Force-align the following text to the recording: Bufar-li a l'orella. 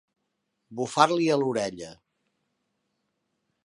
Bufar-li 0.79 1.29
a 1.35 1.37
l'orella. 1.43 1.93